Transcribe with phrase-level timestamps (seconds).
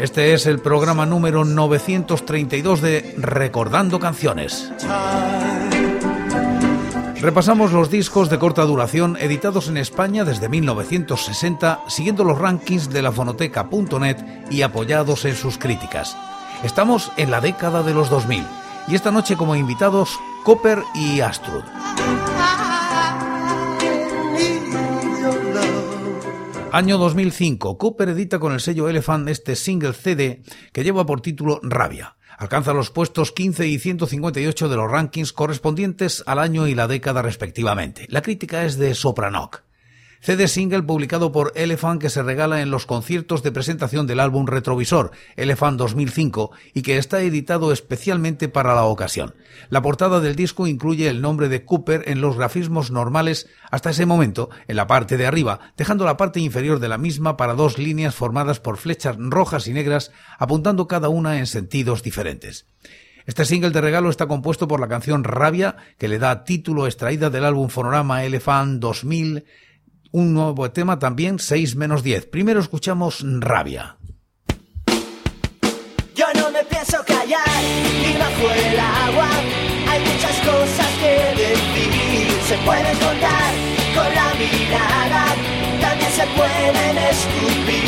[0.00, 4.70] Este es el programa número 932 de Recordando Canciones.
[7.20, 13.00] Repasamos los discos de corta duración editados en España desde 1960, siguiendo los rankings de
[13.00, 14.18] la fonoteca.net
[14.50, 16.14] y apoyados en sus críticas.
[16.62, 18.44] Estamos en la década de los 2000
[18.88, 21.64] y esta noche como invitados Copper y Astrud.
[26.76, 30.42] Año 2005, Cooper edita con el sello Elephant este single CD
[30.74, 32.18] que lleva por título Rabia.
[32.36, 37.22] Alcanza los puestos 15 y 158 de los rankings correspondientes al año y la década
[37.22, 38.04] respectivamente.
[38.10, 39.65] La crítica es de Sopranoc.
[40.26, 44.48] CD single publicado por Elephant que se regala en los conciertos de presentación del álbum
[44.48, 49.36] Retrovisor, Elephant 2005, y que está editado especialmente para la ocasión.
[49.70, 54.04] La portada del disco incluye el nombre de Cooper en los grafismos normales hasta ese
[54.04, 57.78] momento, en la parte de arriba, dejando la parte inferior de la misma para dos
[57.78, 60.10] líneas formadas por flechas rojas y negras,
[60.40, 62.66] apuntando cada una en sentidos diferentes.
[63.26, 67.28] Este single de regalo está compuesto por la canción Rabia, que le da título extraída
[67.28, 69.44] del álbum Fonorama Elephant 2000,
[70.12, 72.26] un nuevo tema también, 6 menos 10.
[72.26, 73.96] Primero escuchamos Rabia.
[76.14, 77.62] Yo no me pienso callar,
[78.02, 79.28] ni bajo el agua.
[79.88, 82.30] Hay muchas cosas que decir.
[82.48, 83.52] Se pueden contar
[83.94, 85.26] con la mirada,
[85.80, 87.85] también se pueden escupir.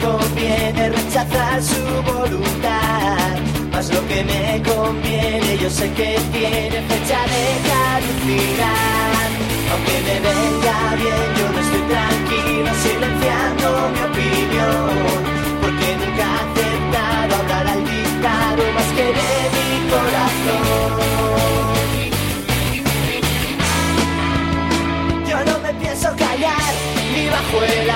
[0.00, 3.38] Conviene rechazar su voluntad.
[3.72, 9.28] Más lo que me conviene, yo sé que tiene fecha de caducidad.
[9.72, 14.92] Aunque me venga bien, yo no estoy tranquilo silenciando mi opinión.
[15.62, 20.80] Porque nunca he aceptado hablar al dictado más que de mi corazón.
[25.28, 26.72] Yo no me pienso callar
[27.14, 27.89] ni bajo el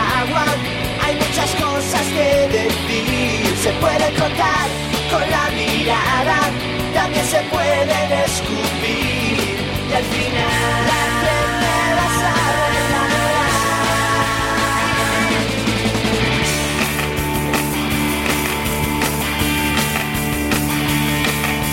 [2.15, 3.57] que decir.
[3.65, 4.67] Se puede contar
[5.11, 6.39] con la mirada,
[6.95, 9.55] también se pueden escupir.
[9.91, 10.85] Y al final
[11.63, 12.35] me vas a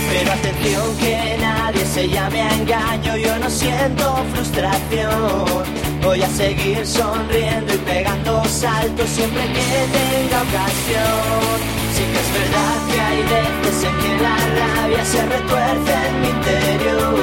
[0.09, 6.85] Pero atención que nadie se llame a engaño, yo no siento frustración Voy a seguir
[6.85, 11.59] sonriendo y pegando saltos siempre que tenga ocasión.
[11.93, 16.29] Sí que es verdad que hay veces en que la rabia se retuerce en mi
[16.29, 17.15] interior,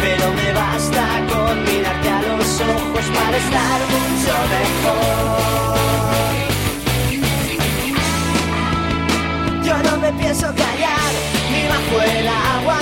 [0.00, 5.30] pero me basta con mirarte a los ojos para estar mucho mejor.
[9.64, 11.12] Yo no me pienso callar
[11.52, 12.80] ni bajo el agua,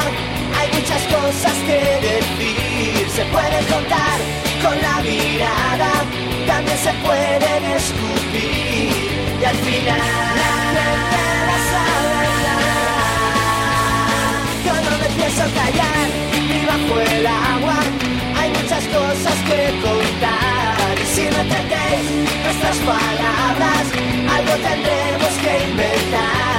[0.58, 5.90] hay muchas cosas que decir, se pueden contar con la mirada
[6.46, 8.92] también se pueden escupir
[9.40, 10.00] y al final
[11.48, 11.86] vas a
[14.66, 16.06] Yo no me pienso callar
[16.48, 17.78] ni bajo el agua
[18.38, 22.06] hay muchas cosas que contar y si no entendéis
[22.44, 23.84] nuestras palabras
[24.34, 26.58] algo tendremos que inventar.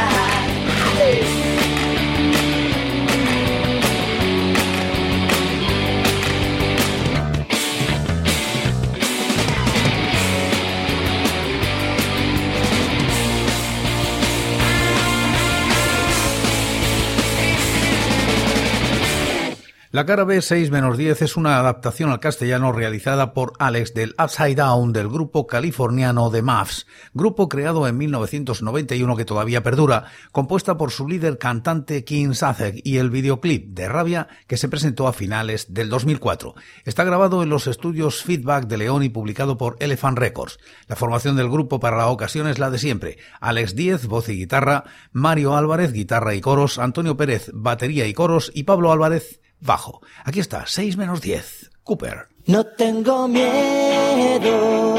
[19.91, 24.53] La cara B 6 10 es una adaptación al castellano realizada por Alex del Upside
[24.53, 30.91] Down del grupo californiano The Muffs, grupo creado en 1991 que todavía perdura, compuesta por
[30.91, 35.73] su líder cantante Kim Sazek y el videoclip de Rabia que se presentó a finales
[35.73, 36.53] del 2004.
[36.85, 40.59] Está grabado en los estudios Feedback de León y publicado por Elephant Records.
[40.87, 43.17] La formación del grupo para la ocasión es la de siempre.
[43.41, 44.83] Alex Díez, voz y guitarra,
[45.13, 50.01] Mario Álvarez, guitarra y coros, Antonio Pérez, batería y coros y Pablo Álvarez, bajo.
[50.23, 51.71] Aquí está, 6 menos 10.
[51.83, 52.27] Cooper.
[52.45, 54.95] No tengo miedo.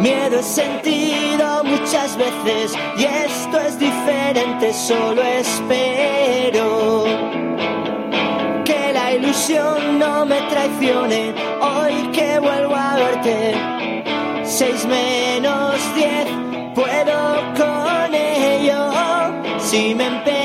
[0.00, 7.04] Miedo he sentido muchas veces y esto es diferente solo espero
[8.64, 13.54] que la ilusión no me traicione hoy que vuelvo a verte.
[14.44, 16.28] Seis menos diez,
[16.74, 18.92] puedo con ello
[19.58, 20.35] si me empeño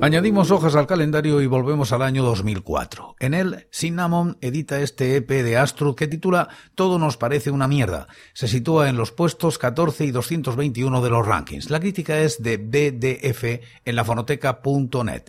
[0.00, 3.16] Añadimos hojas al calendario y volvemos al año 2004.
[3.18, 8.06] En él, Cinnamon edita este EP de Astrud que titula Todo nos parece una mierda.
[8.32, 11.68] Se sitúa en los puestos 14 y 221 de los rankings.
[11.70, 15.24] La crítica es de BDF en la fonoteca.net.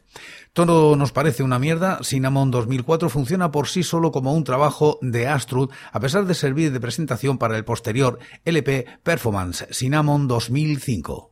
[0.53, 2.03] Todo nos parece una mierda.
[2.03, 6.71] Cinnamon 2004 funciona por sí solo como un trabajo de Astrud, a pesar de servir
[6.71, 11.31] de presentación para el posterior LP Performance Cinnamon 2005.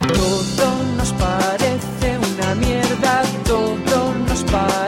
[0.00, 1.93] Todo nos parece
[4.54, 4.83] todo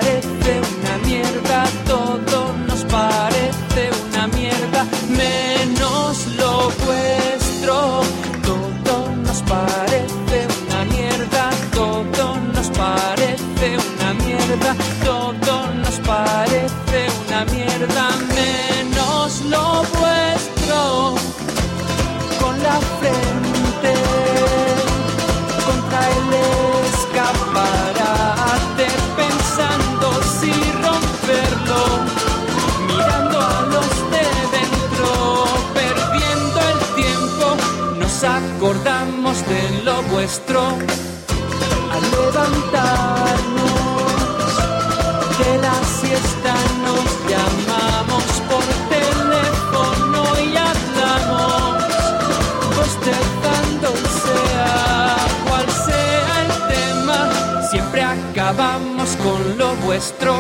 [39.48, 43.66] de lo vuestro al levantarnos
[45.38, 51.84] de la siesta nos llamamos por teléfono y hablamos
[52.76, 53.88] bostezando
[54.24, 57.18] sea cual sea el tema.
[57.70, 60.34] Siempre acabamos con lo vuestro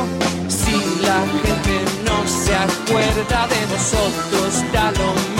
[0.48, 5.35] si la gente no se acuerda de vosotros da lo mismo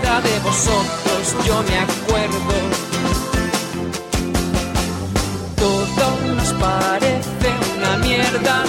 [0.00, 2.54] de vosotros yo me acuerdo.
[5.56, 8.64] Todo nos parece una mierda,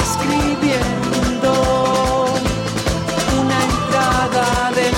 [0.00, 1.52] escribiendo
[3.40, 4.96] una entrada del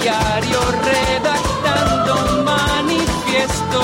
[0.00, 3.80] diario, redactando un manifiesto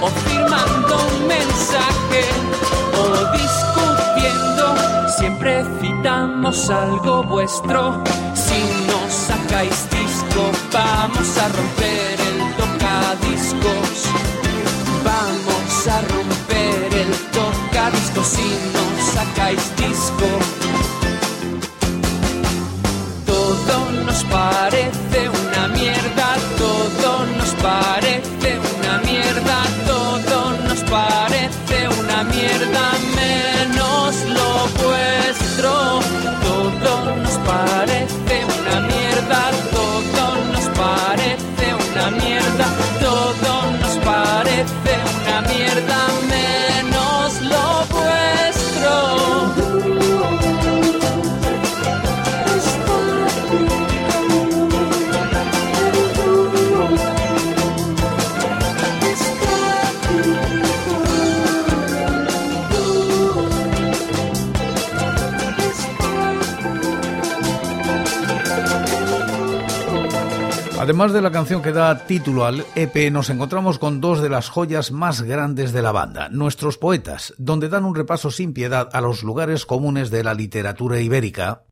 [0.00, 2.22] o firmando un mensaje
[2.96, 3.02] o
[3.36, 4.64] discutiendo.
[5.18, 8.02] Siempre citamos algo vuestro.
[8.34, 13.96] Si nos sacáis disco, vamos a romper el tocadiscos.
[15.04, 16.25] Vamos a romper
[17.86, 20.26] tocadiscos si nos sacáis disco.
[23.26, 24.95] Todo nos parece
[70.96, 74.48] Además de la canción que da título al EP, nos encontramos con dos de las
[74.48, 79.02] joyas más grandes de la banda, Nuestros Poetas, donde dan un repaso sin piedad a
[79.02, 81.64] los lugares comunes de la literatura ibérica.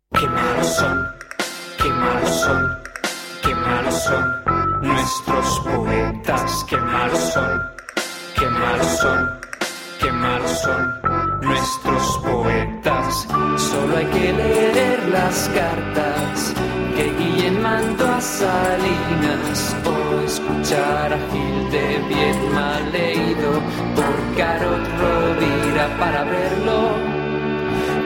[11.44, 13.26] Nuestros poetas.
[13.56, 16.54] Solo hay que leer las cartas
[16.96, 23.50] que Guillén mandó a Salinas o escuchar a Gil de bien mal leído
[23.96, 26.96] por Carot Rovira para verlo.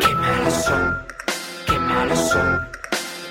[0.01, 0.99] Qué malos son,
[1.67, 2.69] qué malos son,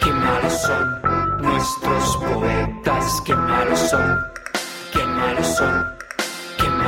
[0.04, 4.20] qué malos son nuestros poetas, qué malos son,
[4.94, 5.97] qué malos son,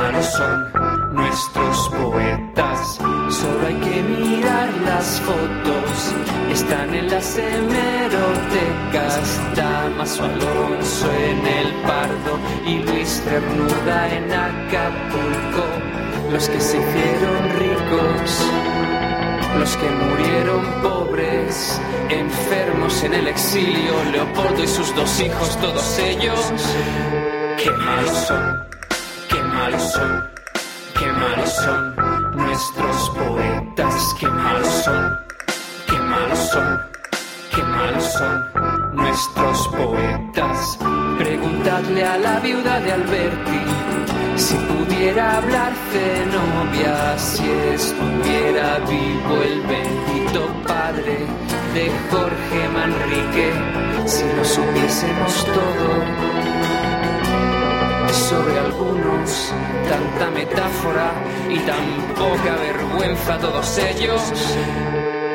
[0.00, 0.72] malos son
[1.14, 2.98] nuestros poetas.
[3.28, 6.14] Solo hay que mirar las fotos,
[6.50, 9.40] están en las hemerotecas.
[9.54, 15.66] Damaso Alonso en el Pardo y Luis Cernuda en Acapulco,
[16.32, 18.46] los que se hicieron ricos
[19.58, 21.78] los que murieron pobres,
[22.08, 26.52] enfermos en el exilio, Leopoldo y sus dos hijos, todos ellos.
[27.62, 28.64] Qué malos son,
[29.60, 30.24] malos son,
[30.98, 31.96] qué malos son
[32.34, 35.18] nuestros poetas, qué malos son,
[35.86, 36.80] qué malos son,
[37.54, 38.36] qué malos son
[38.94, 40.78] nuestros poetas.
[41.18, 43.60] Preguntadle a la viuda de Alberti
[44.36, 51.16] si pudiera hablar Zenobia, si estuviera vivo el bendito padre
[51.74, 53.48] de Jorge Manrique,
[54.06, 56.30] si lo supiésemos todo
[58.14, 59.52] sobre algunos,
[59.88, 61.12] tanta metáfora
[61.48, 64.20] y tan poca vergüenza todos ellos.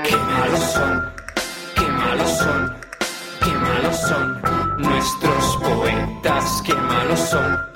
[0.03, 1.12] Qué malos son,
[1.75, 2.75] qué malos son,
[3.44, 4.41] qué malos son
[4.77, 7.75] nuestros poetas, qué malos son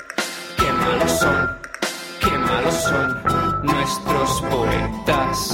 [0.59, 1.49] qué malos son,
[2.19, 5.53] qué malos son nuestros poetas.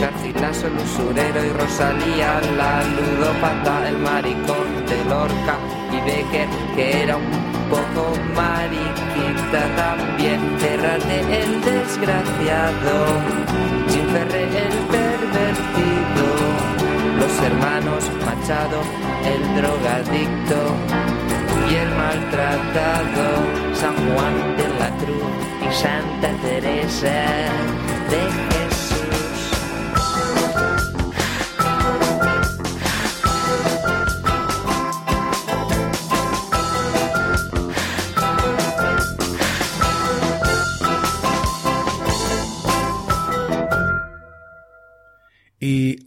[0.00, 5.56] Garcilaso el usurero y Rosalía la ludópata, el maricón de Lorca
[5.90, 7.30] y Becker que era un
[7.70, 13.06] poco mariquita también, Ferrate el desgraciado,
[13.88, 16.26] Jim Ferre el pervertido,
[17.18, 18.80] los hermanos Machado
[19.24, 20.58] el drogadicto
[21.70, 23.26] y el maltratado,
[23.74, 25.32] San Juan de la Cruz
[25.68, 27.24] y Santa Teresa
[28.10, 28.65] de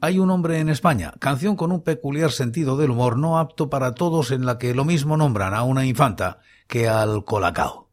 [0.10, 3.94] hay un hombre en España, canción con un peculiar sentido del humor no apto para
[3.94, 7.90] todos en la que lo mismo nombran a una infanta que al colacao.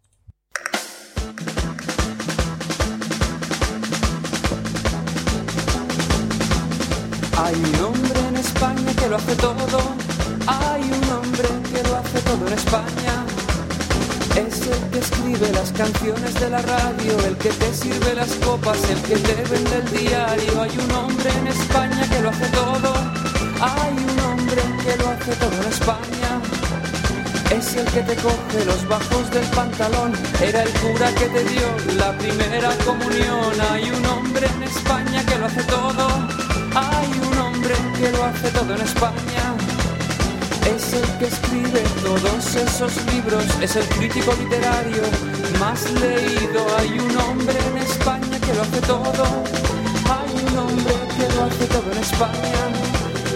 [7.37, 9.79] Hay un hombre en España que lo hace todo.
[10.47, 13.27] Hay un hombre que lo hace todo en España.
[14.37, 18.79] Es el que escribe las canciones de la radio, el que te sirve las copas,
[18.91, 20.63] el que te vende el diario.
[20.63, 21.86] Hay un hombre en España
[22.39, 26.41] hay un hombre que lo hace todo en España.
[27.51, 30.13] Es el que te coge los bajos del pantalón.
[30.43, 31.67] Era el cura que te dio
[31.97, 33.53] la primera comunión.
[33.73, 36.09] Hay un hombre en España que lo hace todo.
[36.75, 39.45] Hay un hombre que lo hace todo en España.
[40.75, 45.03] Es el que escribe todos esos libros, es el crítico literario
[45.59, 46.67] más leído.
[46.79, 49.76] Hay un hombre en España que lo hace todo
[51.77, 52.63] todo en España.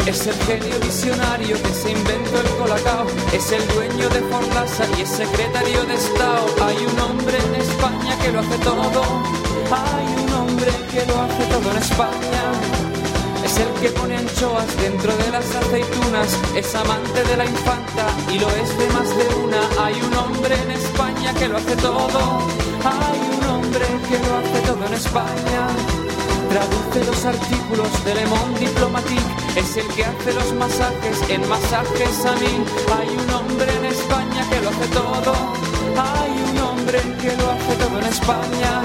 [0.07, 3.07] Es el genio visionario que se inventó el colacao.
[3.33, 6.47] Es el dueño de Forlasa y es secretario de Estado.
[6.67, 9.03] Hay un hombre en España que lo hace todo.
[9.85, 12.45] Hay un hombre que lo hace todo en España.
[13.45, 16.29] Es el que pone anchoas dentro de las aceitunas.
[16.57, 19.85] Es amante de la infanta y lo es de más de una.
[19.85, 22.21] Hay un hombre en España que lo hace todo.
[22.85, 25.63] Hay un hombre que lo hace todo en España.
[26.51, 32.27] Traduce los artículos de Le Monde Diplomatique, es el que hace los masajes en Masajes
[32.27, 32.65] a mí.
[32.99, 35.33] Hay un hombre en España que lo hace todo,
[35.95, 38.83] hay un hombre que lo hace todo en España.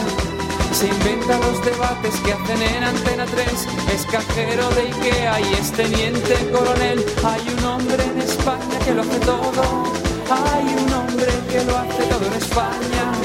[0.73, 5.71] Se inventa los debates que hacen en Antena 3, es cajero de Ikea y es
[5.71, 7.03] teniente coronel.
[7.23, 9.63] Hay un hombre en España que lo hace todo,
[10.29, 13.24] hay un hombre que lo hace todo en España.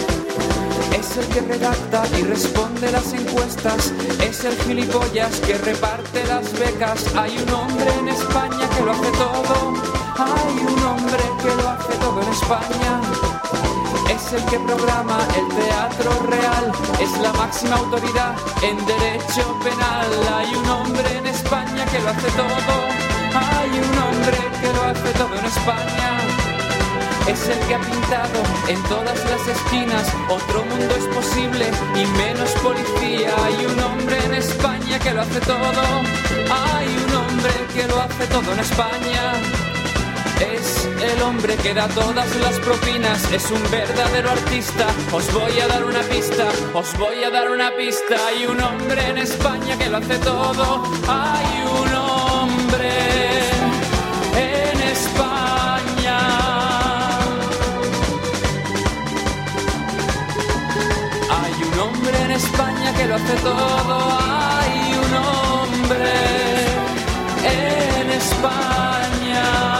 [1.00, 3.90] Es el que redacta y responde las encuestas.
[4.23, 7.16] Es el gilipollas que reparte las becas.
[7.16, 9.57] Hay un hombre en España que lo hace todo.
[10.19, 13.00] Hay un hombre que lo hace todo en España.
[14.11, 16.73] Es el que programa el teatro real.
[17.00, 20.11] Es la máxima autoridad en derecho penal.
[20.37, 22.75] Hay un hombre en España que lo hace todo.
[23.33, 26.30] Hay un hombre que lo hace todo en España
[27.31, 30.07] es el que ha pintado en todas las esquinas.
[30.29, 33.31] Otro mundo es posible y menos policía.
[33.45, 35.83] Hay un hombre en España que lo hace todo.
[36.51, 39.23] Hay un hombre que lo hace todo en España.
[40.41, 44.87] Es el hombre que da todas las propinas, es un verdadero artista.
[45.13, 48.17] Os voy a dar una pista, os voy a dar una pista.
[48.26, 50.83] Hay un hombre en España que lo hace todo.
[51.07, 53.20] Hay un hombre
[62.45, 63.97] España que lo hace todo.
[64.19, 66.13] Hay un hombre
[67.45, 69.79] en España.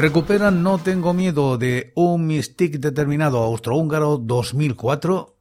[0.00, 5.36] Recuperan No tengo miedo de un Mystic determinado austrohúngaro 2004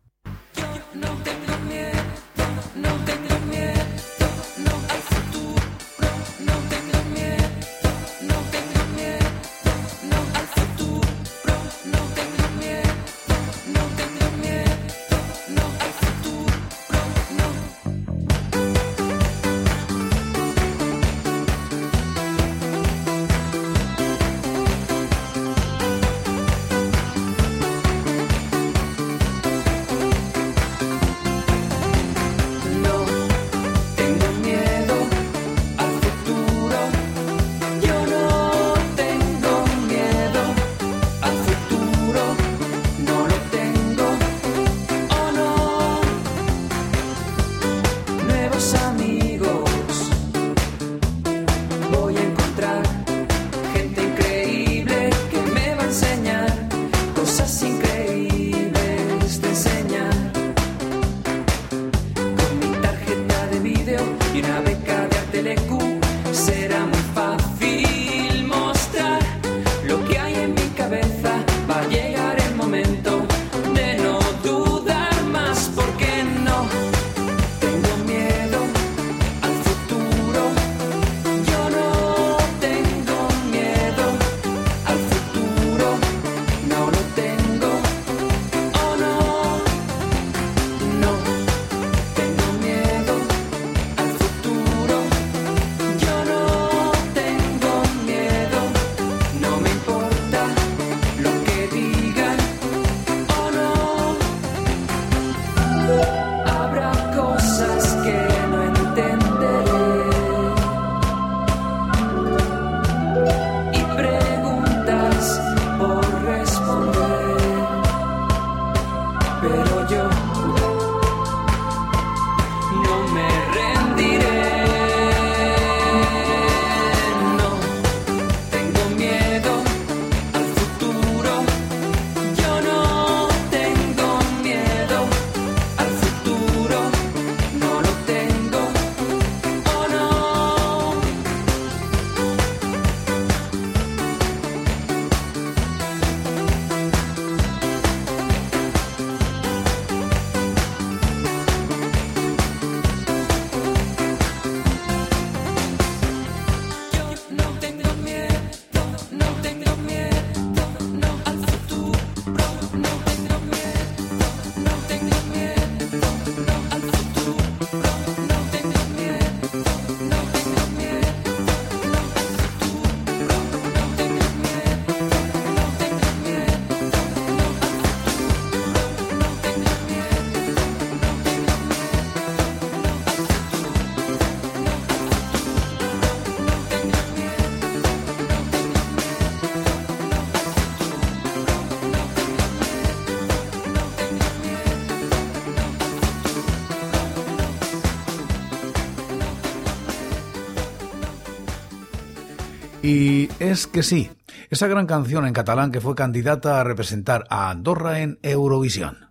[203.50, 204.12] es que sí,
[204.50, 209.09] esa gran canción en catalán que fue candidata a representar a Andorra en Eurovisión.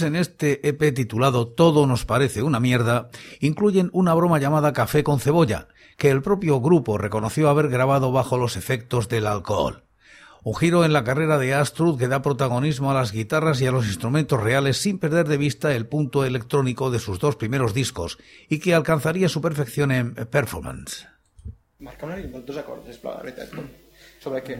[0.00, 5.20] En este EP titulado Todo nos parece una mierda, incluyen una broma llamada Café con
[5.20, 9.84] cebolla, que el propio grupo reconoció haber grabado bajo los efectos del alcohol.
[10.44, 13.70] Un giro en la carrera de Astrud que da protagonismo a las guitarras y a
[13.70, 18.16] los instrumentos reales sin perder de vista el punto electrónico de sus dos primeros discos
[18.48, 21.06] y que alcanzaría su perfección en Performance.
[24.24, 24.54] সবাইকে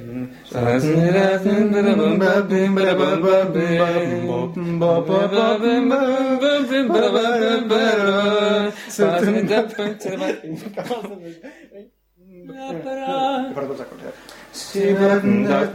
[13.54, 13.66] Para
[14.52, 15.74] that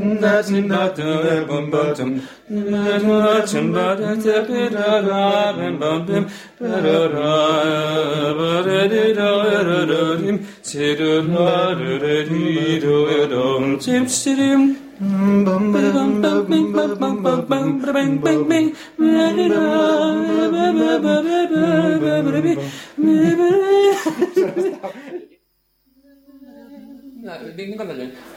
[27.27, 28.36] Nej, det är inte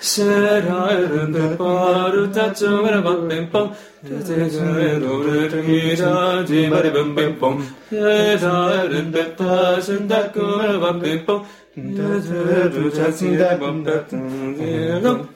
[0.00, 3.72] 싫어하는데 빠르다 정을 밤뱀뽕
[4.04, 15.28] 대대중의 노래를 기다지 말이 밤뱀뽕 대다른데 빠진다 꿈을 밤뱀뽕 대대주 자신다 밤다 등지롱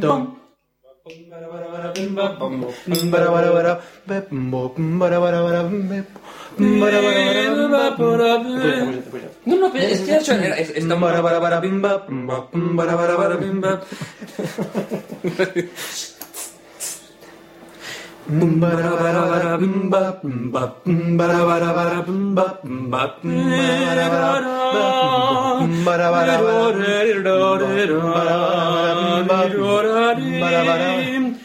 [0.00, 0.39] Dum
[9.46, 10.84] No, no, es que hecho, es,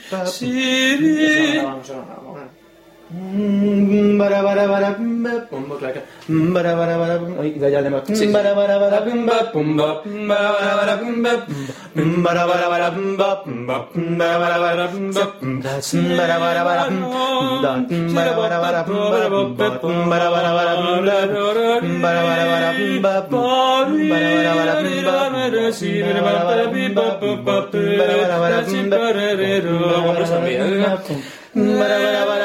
[0.10, 1.65] Şirin
[31.08, 32.45] bum.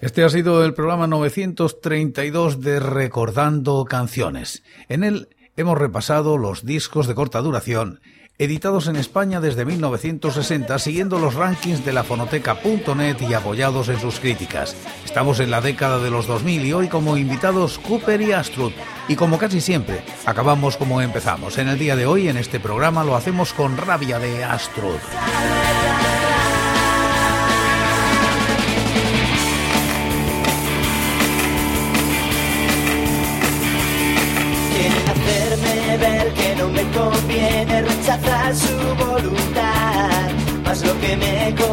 [0.00, 4.62] Este ha sido el programa 932 de Recordando Canciones.
[4.88, 8.00] En él hemos repasado los discos de corta duración
[8.40, 14.18] editados en España desde 1960 siguiendo los rankings de la fonoteca.net y apoyados en sus
[14.18, 14.74] críticas.
[15.04, 18.72] Estamos en la década de los 2000 y hoy como invitados Cooper y Astrud.
[19.08, 21.58] Y como casi siempre, acabamos como empezamos.
[21.58, 25.00] En el día de hoy, en este programa, lo hacemos con rabia de Astrud.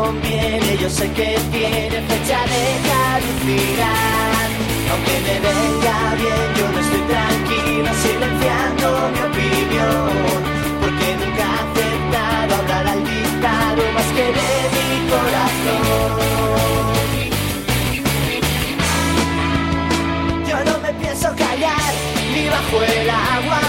[0.07, 4.47] Conviene, yo sé que tiene fecha de caducidad.
[4.91, 10.11] Aunque me venga bien, yo no estoy tranquilo silenciando mi opinión.
[10.81, 15.83] Porque nunca he aceptado hablar al dictado más que de mi corazón.
[20.49, 21.91] Yo no me pienso callar
[22.33, 23.61] ni bajo el agua.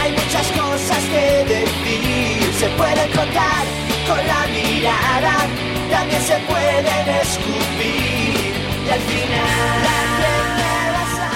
[0.00, 1.24] Hay muchas cosas que
[1.54, 2.40] decir.
[2.60, 5.46] Se pueden contar con la mirada,
[5.90, 8.54] también se pueden escupir.
[8.86, 11.34] Y al final aprenderás a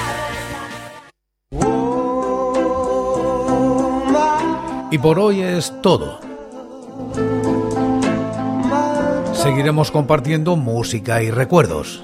[4.91, 6.21] Y por hoy es todo.
[9.35, 12.03] Seguiremos compartiendo música y recuerdos.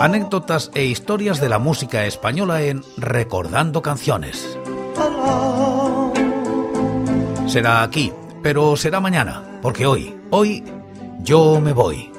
[0.00, 4.58] Anécdotas e historias de la música española en Recordando Canciones.
[7.48, 10.62] Será aquí, pero será mañana, porque hoy, hoy
[11.20, 12.12] yo me voy.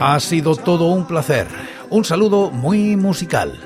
[0.00, 1.46] Ha sido todo un placer.
[1.90, 3.60] Un saludo muy musical.